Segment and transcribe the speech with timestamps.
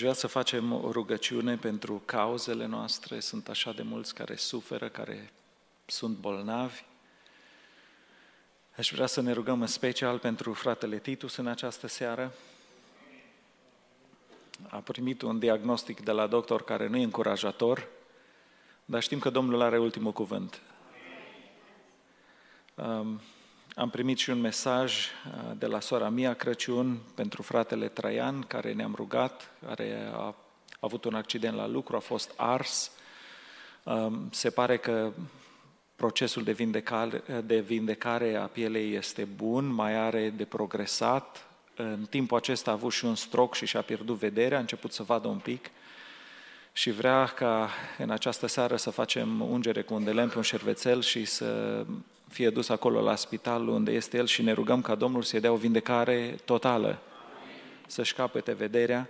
[0.00, 3.20] vrea să facem o rugăciune pentru cauzele noastre.
[3.20, 5.32] Sunt așa de mulți care suferă, care
[5.86, 6.84] sunt bolnavi.
[8.76, 12.32] Aș vrea să ne rugăm în special pentru fratele Titus în această seară.
[14.68, 17.88] A primit un diagnostic de la doctor care nu e încurajator,
[18.84, 20.60] dar știm că Domnul are ultimul cuvânt.
[22.74, 23.20] Um,
[23.78, 28.72] am primit și un mesaj uh, de la sora Mia Crăciun pentru fratele Traian, care
[28.72, 30.34] ne-am rugat, care a
[30.80, 32.90] avut un accident la lucru, a fost ars.
[33.82, 35.12] Um, se pare că
[35.96, 41.46] procesul de vindecare, de vindecare a pielei este bun, mai are de progresat.
[41.76, 45.02] În timpul acesta a avut și un stroc și și-a pierdut vederea, a început să
[45.02, 45.70] vadă un pic
[46.72, 50.42] și vrea ca în această seară să facem ungere cu un de lemn pe un
[50.42, 51.84] șervețel și să
[52.28, 55.52] fie dus acolo la spital unde este el și ne rugăm ca Domnul să-i dea
[55.52, 56.98] o vindecare totală,
[57.86, 59.08] să-și capete vederea.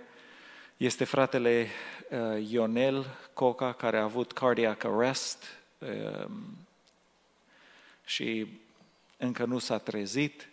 [0.77, 1.67] Este fratele
[2.09, 5.43] uh, Ionel Coca, care a avut cardiac arrest
[5.77, 6.29] uh,
[8.05, 8.47] și
[9.17, 10.49] încă nu s-a trezit.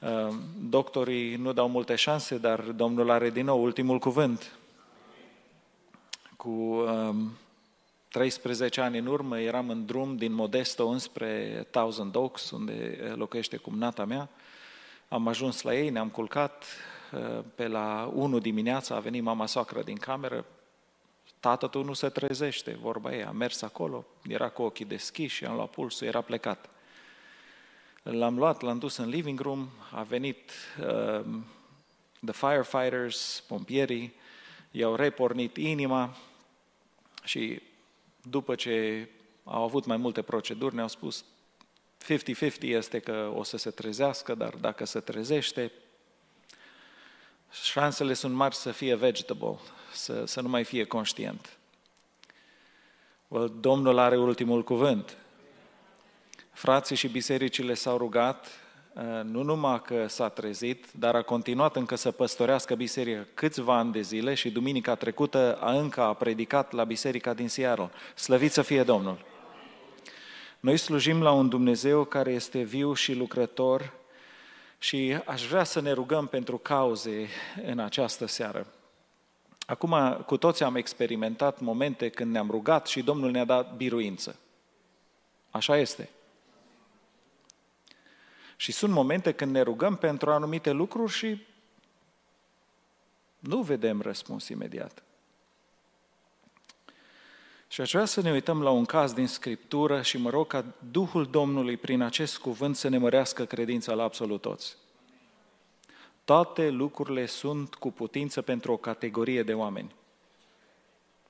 [0.00, 4.52] Uh, doctorii nu dau multe șanse, dar Domnul are din nou ultimul cuvânt.
[6.36, 7.14] Cu uh,
[8.12, 14.04] 13 ani în urmă eram în drum din Modesto înspre Thousand Oaks, unde locuiește cumnata
[14.04, 14.28] mea.
[15.08, 16.64] Am ajuns la ei, ne-am culcat.
[17.54, 20.44] Pe la 1 dimineața a venit mama soacră din cameră.
[21.40, 23.24] Tată, tu nu se trezește, vorba ei.
[23.24, 26.68] Am mers acolo, era cu ochii deschiși, am luat pulsul, era plecat.
[28.02, 31.24] L-am luat, l-am dus în living room, a venit uh,
[32.24, 34.14] the firefighters, pompierii,
[34.70, 36.16] i-au repornit inima
[37.24, 37.62] și
[38.22, 39.08] după ce
[39.44, 41.24] au avut mai multe proceduri, ne-au spus
[42.04, 45.72] 50-50 este că o să se trezească, dar dacă se trezește,
[47.50, 49.58] șansele sunt mari să fie vegetable,
[49.92, 51.58] să, să nu mai fie conștient.
[53.28, 55.16] Well, Domnul are ultimul cuvânt.
[56.52, 58.61] Frații și bisericile s-au rugat Uh,
[59.22, 64.00] nu numai că s-a trezit, dar a continuat încă să păstorească biserica câțiva ani de
[64.00, 67.90] zile și duminica trecută a încă a predicat la biserica din Seattle.
[68.14, 69.24] Slăvit să fie Domnul!
[70.60, 73.92] Noi slujim la un Dumnezeu care este viu și lucrător
[74.78, 77.28] și aș vrea să ne rugăm pentru cauze
[77.66, 78.66] în această seară.
[79.66, 84.38] Acum, cu toți am experimentat momente când ne-am rugat și Domnul ne-a dat biruință.
[85.50, 86.08] Așa este.
[88.62, 91.46] Și sunt momente când ne rugăm pentru anumite lucruri și
[93.38, 95.02] nu vedem răspuns imediat.
[97.68, 100.64] Și aș vrea să ne uităm la un caz din Scriptură și mă rog ca
[100.90, 104.76] Duhul Domnului prin acest cuvânt să ne mărească credința la absolut toți.
[106.24, 109.94] Toate lucrurile sunt cu putință pentru o categorie de oameni,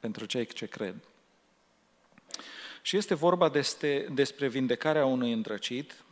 [0.00, 0.94] pentru cei ce cred.
[2.82, 6.04] Și este vorba despre, despre vindecarea unui îndrăcit,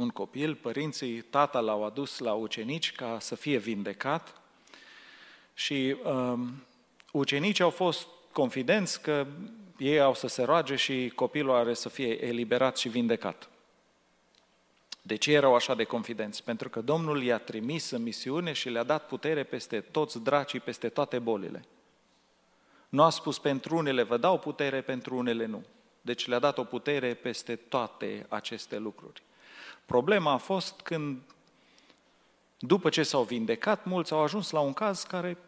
[0.00, 4.40] un copil, părinții, tata l-au adus la ucenici ca să fie vindecat
[5.54, 6.64] și um,
[7.12, 9.26] ucenicii au fost confidenți că
[9.78, 13.48] ei au să se roage și copilul are să fie eliberat și vindecat.
[15.02, 16.44] De ce erau așa de confidenți?
[16.44, 20.88] Pentru că Domnul i-a trimis în misiune și le-a dat putere peste toți dracii, peste
[20.88, 21.64] toate bolile.
[22.88, 25.64] Nu a spus pentru unele vă dau putere, pentru unele nu.
[26.00, 29.22] Deci le-a dat o putere peste toate aceste lucruri.
[29.90, 31.20] Problema a fost când,
[32.58, 35.38] după ce s-au vindecat, mulți au ajuns la un caz care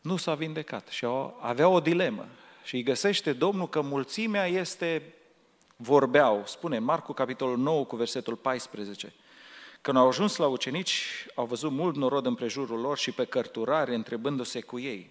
[0.00, 2.26] nu s-a vindecat și au, avea o dilemă.
[2.64, 5.14] Și îi găsește Domnul că mulțimea este,
[5.76, 9.12] vorbeau, spune Marcu, capitolul 9, cu versetul 14.
[9.80, 14.60] Când au ajuns la ucenici, au văzut mult norod împrejurul lor și pe cărturare, întrebându-se
[14.60, 15.10] cu ei.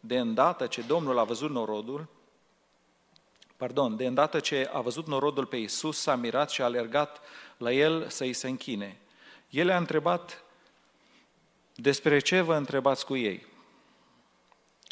[0.00, 2.06] De îndată ce Domnul a văzut norodul,
[3.56, 7.20] pardon, de îndată ce a văzut norodul pe Iisus, s-a mirat și a alergat
[7.56, 9.00] la el să-i se închine.
[9.50, 10.44] El a întrebat,
[11.74, 13.46] despre ce vă întrebați cu ei?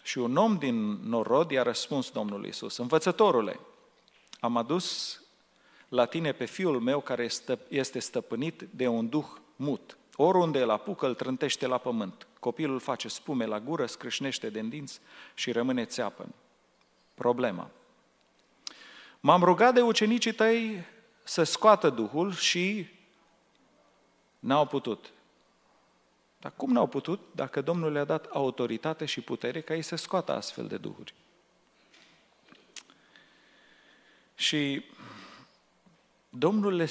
[0.03, 3.61] Și un om din norod i-a răspuns Domnul Iisus, învățătorule,
[4.41, 5.19] am adus
[5.89, 7.29] la tine pe fiul meu care
[7.69, 9.99] este stăpânit de un duh mut.
[10.17, 12.27] Oriunde îl apucă, îl trântește la pământ.
[12.41, 15.01] Copilul face spume la gură, scrâșnește de dinți
[15.35, 16.35] și rămâne țeapăn.
[17.15, 17.71] Problema.
[19.27, 20.85] M-am rugat de ucenicii tăi
[21.23, 22.89] să scoată Duhul și
[24.39, 25.13] n-au putut.
[26.41, 30.33] Dar cum n-au putut dacă Domnul le-a dat autoritate și putere ca ei să scoată
[30.33, 31.15] astfel de duhuri?
[34.35, 34.85] Și
[36.29, 36.91] Domnul le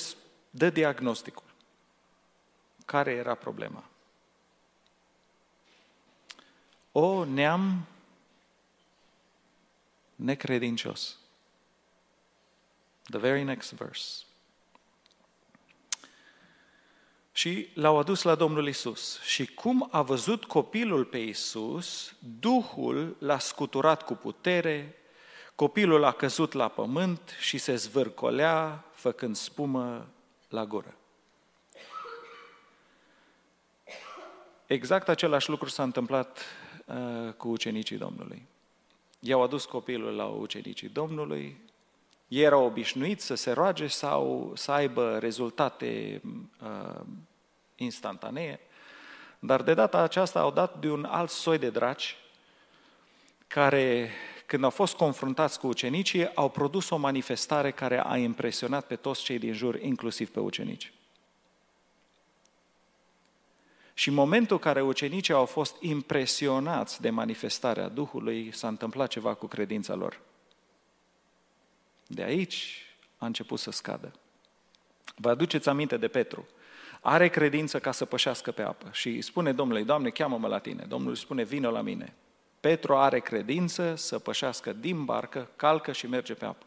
[0.49, 1.53] dă diagnosticul.
[2.85, 3.83] Care era problema?
[6.91, 7.85] O neam
[10.15, 11.17] necredincios.
[13.09, 14.23] The very next verse.
[17.31, 19.21] Și l-au adus la Domnul Isus.
[19.21, 24.95] Și cum a văzut copilul pe Isus, Duhul l-a scuturat cu putere,
[25.55, 30.07] copilul a căzut la pământ și se zvârcolea, făcând spumă
[30.49, 30.97] la gură.
[34.65, 36.45] Exact același lucru s-a întâmplat
[36.85, 38.45] uh, cu ucenicii Domnului.
[39.19, 41.61] I-au adus copilul la ucenicii Domnului,
[42.33, 46.21] ei erau obișnuiți să se roage sau să aibă rezultate
[46.61, 47.01] uh,
[47.75, 48.59] instantanee,
[49.39, 52.17] dar de data aceasta au dat de un alt soi de draci
[53.47, 54.11] care,
[54.45, 59.23] când au fost confruntați cu ucenicii, au produs o manifestare care a impresionat pe toți
[59.23, 60.93] cei din jur, inclusiv pe ucenici.
[63.93, 69.33] Și în momentul în care ucenicii au fost impresionați de manifestarea Duhului, s-a întâmplat ceva
[69.33, 70.19] cu credința lor.
[72.07, 72.85] De aici
[73.17, 74.11] a început să scadă.
[75.15, 76.47] Vă aduceți aminte de Petru.
[77.01, 80.85] Are credință ca să pășească pe apă și spune Domnului, Doamne, cheamă-mă la tine.
[80.87, 82.13] Domnul îi spune, vină la mine.
[82.59, 86.65] Petru are credință să pășească din barcă, calcă și merge pe apă.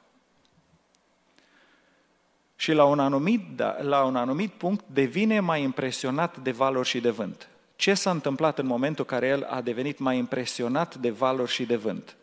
[2.57, 7.01] Și la un, anumit, da, la un anumit punct devine mai impresionat de valori și
[7.01, 7.49] de vânt.
[7.77, 11.65] Ce s-a întâmplat în momentul în care el a devenit mai impresionat de valori și
[11.65, 12.17] de vânt?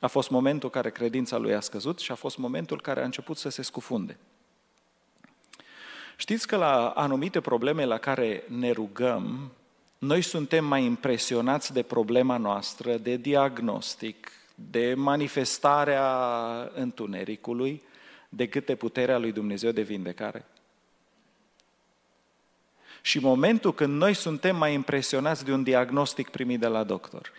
[0.00, 3.00] A fost momentul în care credința lui a scăzut și a fost momentul în care
[3.00, 4.16] a început să se scufunde.
[6.16, 9.52] Știți că la anumite probleme la care ne rugăm,
[9.98, 17.82] noi suntem mai impresionați de problema noastră, de diagnostic, de manifestarea întunericului,
[18.28, 20.44] decât de puterea lui Dumnezeu de vindecare.
[23.02, 27.32] Și momentul când noi suntem mai impresionați de un diagnostic primit de la doctor,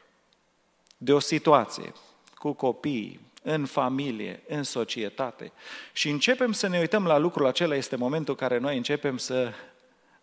[0.98, 1.94] de o situație
[2.40, 5.52] cu copii, în familie, în societate,
[5.94, 9.54] și începem să ne uităm la lucrul acela, este momentul în care noi începem să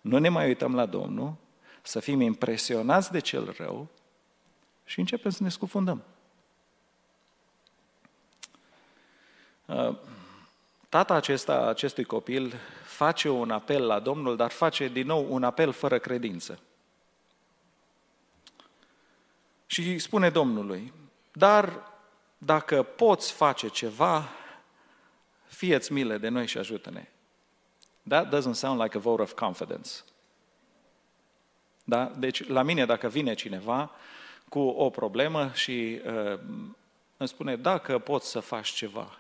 [0.01, 1.35] nu ne mai uităm la Domnul,
[1.83, 3.89] să fim impresionați de cel rău
[4.85, 6.03] și începem să ne scufundăm.
[9.67, 9.97] Uh,
[10.89, 12.55] Tata acesta, acestui copil
[12.85, 16.59] face un apel la Domnul, dar face din nou un apel fără credință.
[19.67, 20.93] Și spune Domnului,
[21.33, 21.83] dar
[22.39, 24.29] dacă poți face ceva,
[25.47, 27.09] fieți milă de noi și ajută-ne.
[28.09, 29.91] That doesn't sound like a vote of confidence.
[31.85, 32.05] Da?
[32.05, 33.91] Deci, la mine, dacă vine cineva
[34.49, 36.39] cu o problemă și uh,
[37.17, 39.19] îmi spune, dacă poți să faci ceva,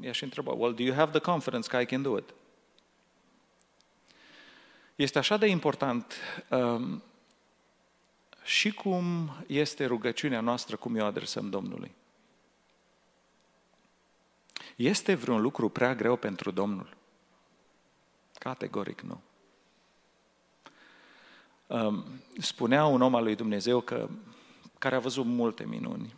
[0.00, 2.34] i-aș întreba, well, do you have the confidence că I can do it?
[4.94, 6.14] Este așa de important
[6.50, 7.02] um,
[8.42, 11.94] și cum este rugăciunea noastră, cum o adresăm Domnului.
[14.78, 16.96] Este vreun lucru prea greu pentru Domnul?
[18.38, 19.20] Categoric nu.
[21.66, 22.04] Um,
[22.36, 24.08] spunea un om al lui Dumnezeu că,
[24.78, 26.14] care a văzut multe minuni,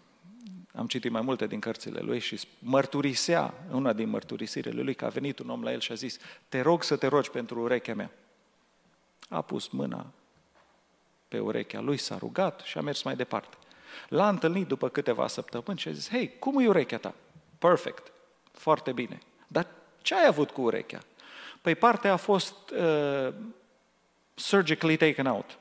[0.74, 5.08] am citit mai multe din cărțile lui și mărturisea, una din mărturisirile lui, că a
[5.08, 6.18] venit un om la el și a zis,
[6.48, 8.10] te rog să te rogi pentru urechea mea.
[9.28, 10.06] A pus mâna
[11.28, 13.56] pe urechea lui, s-a rugat și a mers mai departe.
[14.08, 17.14] L-a întâlnit după câteva săptămâni și a zis, hei, cum e urechea ta?
[17.58, 18.12] Perfect,
[18.52, 19.19] foarte bine.
[19.46, 19.66] Dar
[20.02, 21.00] ce ai avut cu urechea?
[21.62, 23.34] Păi partea a fost uh,
[24.34, 25.58] surgically taken out.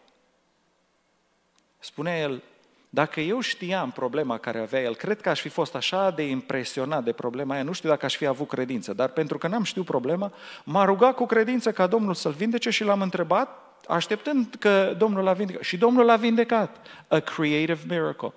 [1.79, 2.43] Spunea el,
[2.89, 7.03] dacă eu știam problema care avea el, cred că aș fi fost așa de impresionat
[7.03, 9.85] de problema aia, nu știu dacă aș fi avut credință, dar pentru că n-am știut
[9.85, 15.23] problema, m-a rugat cu credință ca Domnul să-l vindece și l-am întrebat, așteptând că Domnul
[15.23, 15.61] l-a vindecat.
[15.61, 16.87] Și Domnul l-a vindecat.
[17.07, 18.33] A creative miracle.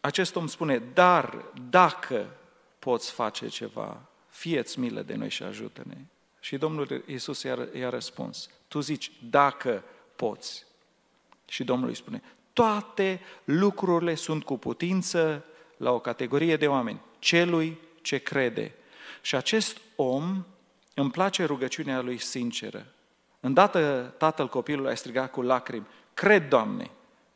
[0.00, 2.26] Acest om spune, dar dacă
[2.78, 5.96] poți face ceva, fieți milă de noi și ajută-ne.
[6.40, 9.82] Și Domnul Iisus i-a, i-a răspuns, tu zici, dacă
[10.16, 10.64] poți.
[11.44, 12.22] Și Domnul îi spune,
[12.52, 15.44] toate lucrurile sunt cu putință
[15.76, 18.74] la o categorie de oameni, celui ce crede.
[19.20, 20.44] Și acest om
[20.94, 22.86] îmi place rugăciunea lui sinceră.
[23.40, 26.90] Îndată tatăl copilului a strigat cu lacrimi, cred, Doamne,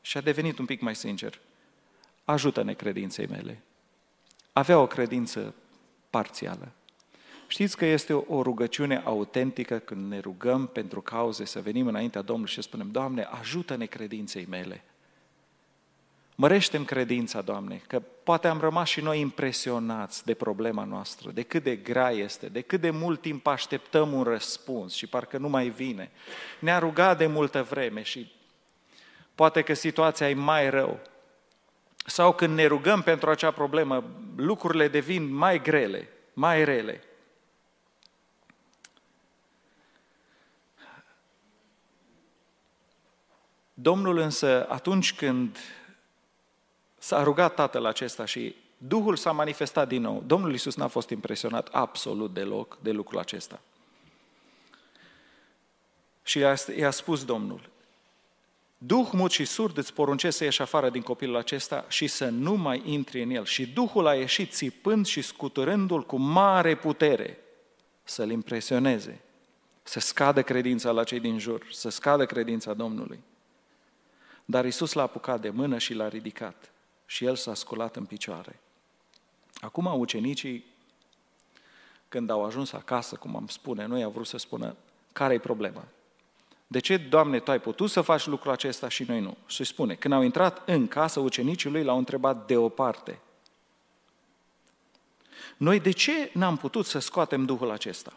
[0.07, 1.39] și a devenit un pic mai sincer.
[2.25, 3.63] Ajută-ne credinței mele.
[4.53, 5.55] Avea o credință
[6.11, 6.73] parțială.
[7.47, 12.53] Știți că este o rugăciune autentică când ne rugăm pentru cauze, să venim înaintea Domnului
[12.53, 14.85] și spunem, Doamne, ajută-ne credinței mele.
[16.35, 21.63] Mărește-mi credința, Doamne, că poate am rămas și noi impresionați de problema noastră, de cât
[21.63, 25.69] de grea este, de cât de mult timp așteptăm un răspuns și parcă nu mai
[25.69, 26.11] vine.
[26.61, 28.35] Ne-a rugat de multă vreme și
[29.37, 31.01] poate că situația e mai rău.
[32.07, 34.05] Sau când ne rugăm pentru acea problemă,
[34.37, 37.05] lucrurile devin mai grele, mai rele.
[43.75, 45.59] Domnul însă, atunci când
[46.99, 51.69] s-a rugat tatăl acesta și Duhul s-a manifestat din nou, Domnul Iisus n-a fost impresionat
[51.73, 53.61] absolut deloc de lucrul acesta.
[56.23, 56.39] Și
[56.77, 57.71] i-a spus Domnul,
[58.79, 62.55] Duh mut și surd îți poruncesc să ieși afară din copilul acesta și să nu
[62.55, 63.45] mai intri în el.
[63.45, 67.39] Și Duhul a ieșit țipând și scuturându-l cu mare putere
[68.05, 69.21] să-l impresioneze,
[69.83, 73.23] să scadă credința la cei din jur, să scadă credința Domnului.
[74.45, 76.71] Dar Isus l-a apucat de mână și l-a ridicat
[77.07, 78.61] și el s-a sculat în picioare.
[79.55, 80.65] Acum ucenicii,
[82.09, 84.77] când au ajuns acasă, cum am spune, noi au vrut să spună,
[85.13, 85.85] care e problema?
[86.67, 89.37] De ce, Doamne, Tu ai putut să faci lucrul acesta și noi nu?
[89.47, 93.19] Și spune, când au intrat în casă, ucenicii lui l-au întrebat deoparte.
[95.57, 98.13] Noi de ce n-am putut să scoatem Duhul acesta?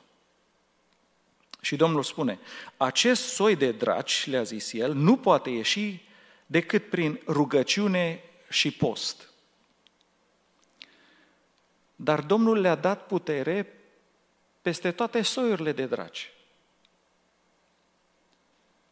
[1.62, 2.40] Și Domnul spune,
[2.78, 6.02] acest soi de draci, le-a zis el, nu poate ieși
[6.46, 9.30] decât prin rugăciune și post.
[11.96, 13.74] Dar Domnul le-a dat putere
[14.62, 16.32] peste toate soiurile de draci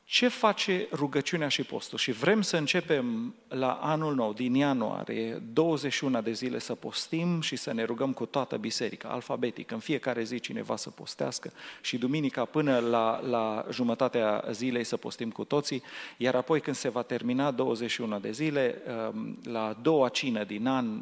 [0.09, 1.97] ce face rugăciunea și postul?
[1.97, 7.55] Și vrem să începem la anul nou, din ianuarie, 21 de zile să postim și
[7.55, 12.45] să ne rugăm cu toată biserica, alfabetic, în fiecare zi cineva să postească și duminica
[12.45, 15.83] până la, la jumătatea zilei să postim cu toții,
[16.17, 21.01] iar apoi când se va termina 21 de zile, um, la doua cină din an,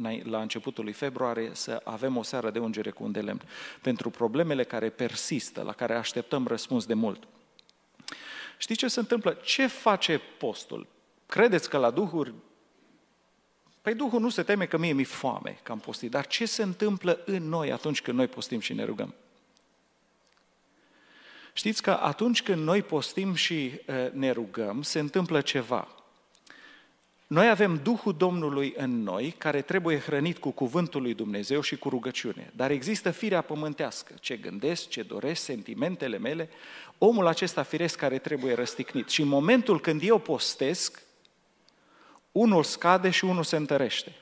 [0.00, 3.42] uh, la începutul lui februarie, să avem o seară de ungere cu un de lemn.
[3.82, 7.26] Pentru problemele care persistă, la care așteptăm răspuns de mult.
[8.56, 9.32] Știți ce se întâmplă?
[9.32, 10.86] Ce face postul?
[11.26, 12.34] Credeți că la Duhuri
[13.86, 16.62] Păi Duhul nu se teme că mie mi-e foame că am postit, dar ce se
[16.62, 19.14] întâmplă în noi atunci când noi postim și ne rugăm?
[21.52, 23.80] Știți că atunci când noi postim și
[24.12, 25.88] ne rugăm, se întâmplă ceva.
[27.26, 31.88] Noi avem Duhul Domnului în noi, care trebuie hrănit cu cuvântul lui Dumnezeu și cu
[31.88, 32.52] rugăciune.
[32.56, 36.48] Dar există firea pământească, ce gândesc, ce doresc, sentimentele mele,
[36.98, 39.08] omul acesta firesc care trebuie răstignit.
[39.08, 41.02] Și în momentul când eu postesc,
[42.32, 44.12] unul scade și unul se întărește.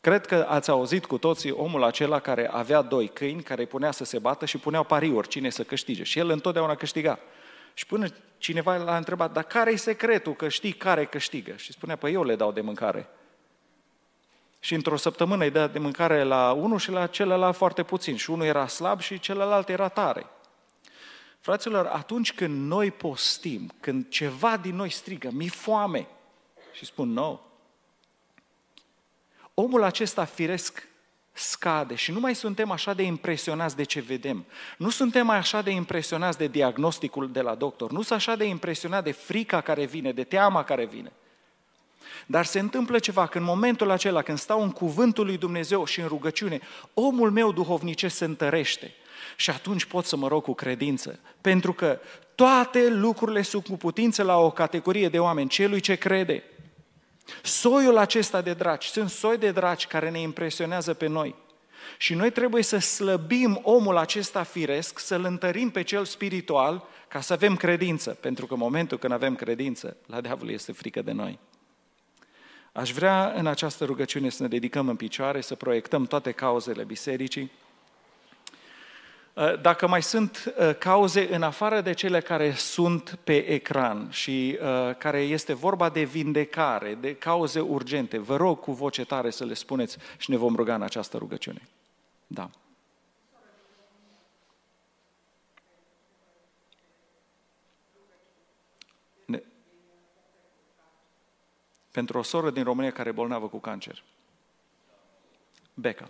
[0.00, 3.90] Cred că ați auzit cu toții omul acela care avea doi câini, care îi punea
[3.90, 6.02] să se bată și puneau pariuri, cine să câștige.
[6.02, 7.18] Și el întotdeauna câștiga.
[7.76, 8.06] Și până
[8.38, 11.56] cineva l-a întrebat, dar care e secretul că știi care câștigă?
[11.56, 13.08] Și spunea, păi eu le dau de mâncare.
[14.60, 18.16] Și într-o săptămână îi dă de mâncare la unul și la celălalt foarte puțin.
[18.16, 20.26] Și unul era slab și celălalt era tare.
[21.40, 26.08] Fraților, atunci când noi postim, când ceva din noi strigă, mi foame,
[26.72, 27.50] și spun nou,
[29.54, 30.88] omul acesta firesc
[31.38, 34.44] scade și nu mai suntem așa de impresionați de ce vedem.
[34.78, 37.90] Nu suntem mai așa de impresionați de diagnosticul de la doctor.
[37.90, 41.12] Nu sunt așa de impresionați de frica care vine, de teama care vine.
[42.26, 46.00] Dar se întâmplă ceva, că în momentul acela, când stau în cuvântul lui Dumnezeu și
[46.00, 46.60] în rugăciune,
[46.94, 48.94] omul meu duhovnicesc se întărește.
[49.36, 51.18] Și atunci pot să mă rog cu credință.
[51.40, 51.98] Pentru că
[52.34, 56.42] toate lucrurile sunt cu putință la o categorie de oameni, celui ce crede.
[57.42, 61.34] Soiul acesta de draci, sunt soi de draci care ne impresionează pe noi.
[61.98, 67.32] Și noi trebuie să slăbim omul acesta firesc, să-l întărim pe cel spiritual, ca să
[67.32, 68.10] avem credință.
[68.10, 71.38] Pentru că în momentul când avem credință, la diavol este frică de noi.
[72.72, 77.42] Aș vrea în această rugăciune să ne dedicăm în picioare, să proiectăm toate cauzele bisericii,
[77.42, 77.65] Uh,
[79.60, 84.96] dacă mai sunt uh, cauze în afară de cele care sunt pe ecran și uh,
[84.96, 89.54] care este vorba de vindecare, de cauze urgente, vă rog cu voce tare să le
[89.54, 91.68] spuneți și ne vom ruga în această rugăciune.
[92.26, 92.50] Da.
[99.24, 99.42] Ne...
[101.90, 104.02] Pentru o soră din România care e bolnavă cu cancer.
[105.74, 106.08] Beca.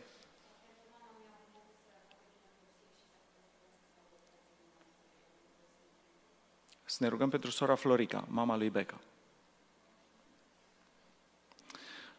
[6.96, 9.00] Să ne rugăm pentru sora Florica, mama lui Beca.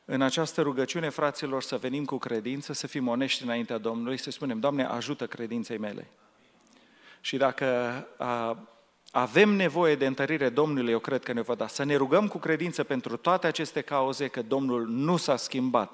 [0.06, 4.60] În această rugăciune, fraților, să venim cu credință, să fim onești înaintea Domnului, să spunem,
[4.60, 6.08] Doamne, ajută credinței mele.
[7.22, 7.66] Și dacă
[8.18, 8.68] a,
[9.12, 11.68] Avem nevoie de întărire Domnului, eu cred că ne va da.
[11.68, 15.86] Să ne rugăm cu credință pentru toate aceste cauze, că Domnul nu s-a schimbat.